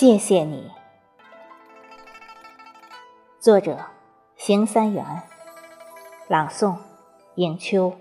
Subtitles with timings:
[0.00, 0.70] 谢谢你。
[3.38, 3.76] 作者：
[4.34, 5.04] 邢三元，
[6.26, 6.74] 朗诵：
[7.34, 7.94] 影秋。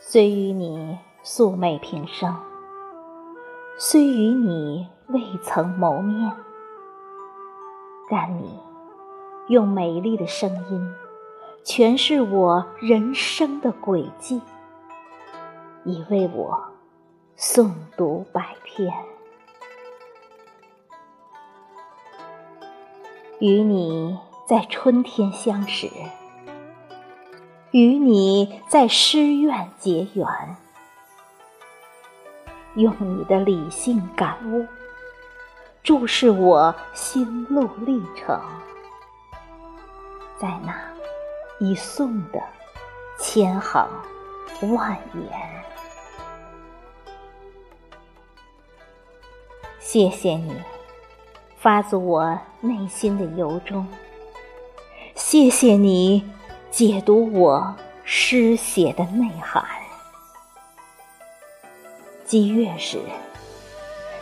[0.00, 2.36] 虽与你素昧平生，
[3.84, 6.32] 虽与你未曾谋面，
[8.08, 8.60] 但你
[9.48, 10.94] 用美丽的声音
[11.64, 14.40] 诠释我人生的轨迹，
[15.84, 16.62] 已为我
[17.36, 18.94] 诵读百篇。
[23.40, 25.90] 与你在春天相识。
[27.72, 30.24] 与你在诗院结缘，
[32.76, 34.66] 用你的理性感悟
[35.82, 38.40] 注视我心路历程，
[40.40, 40.74] 在那
[41.58, 42.40] 已诵的
[43.18, 43.88] 千行
[44.74, 45.64] 万言，
[49.78, 50.54] 谢谢你
[51.56, 53.86] 发自我内心的由衷，
[55.14, 56.24] 谢谢你。
[56.70, 59.81] 解读我诗写的内涵。
[62.32, 62.98] 激越时，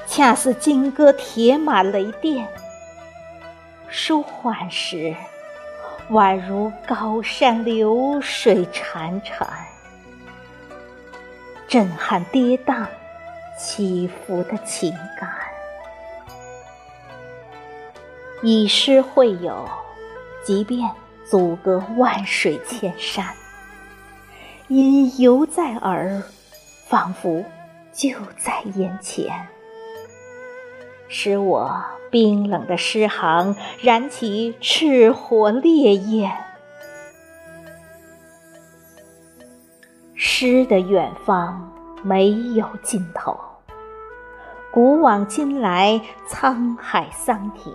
[0.05, 2.45] 恰似金戈铁马雷电；
[3.89, 5.15] 舒缓时，
[6.11, 9.47] 宛如高山流水潺潺。
[11.69, 12.85] 震撼跌宕、
[13.57, 15.31] 起伏的情感，
[18.43, 19.69] 以诗会友，
[20.45, 20.91] 即便。
[21.31, 23.25] 阻隔万水千山，
[24.67, 26.21] 音犹在耳，
[26.89, 27.45] 仿佛
[27.93, 29.49] 就在眼前，
[31.09, 36.33] 使我冰冷的诗行燃起炽火烈焰。
[40.15, 43.39] 诗的远方没有尽头，
[44.73, 47.75] 古往今来沧海桑田。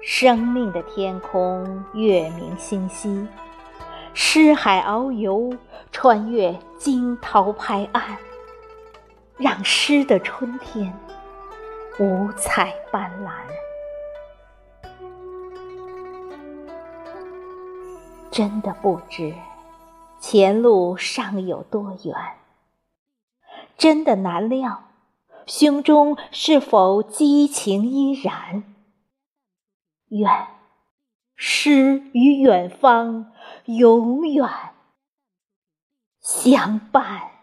[0.00, 3.26] 生命的天空，月明星稀，
[4.16, 5.56] 诗海遨游，
[5.90, 8.16] 穿越惊涛拍岸，
[9.36, 10.96] 让诗的春天
[11.98, 13.32] 五彩斑斓。
[18.30, 19.34] 真的不知
[20.20, 22.14] 前路尚有多远，
[23.76, 24.84] 真的难料
[25.46, 28.62] 胸中是否激情依然。
[30.08, 30.30] 愿
[31.46, 33.30] 诗与远方
[33.66, 34.48] 永远
[36.22, 37.33] 相伴。